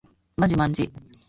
[0.37, 0.91] まじまんじ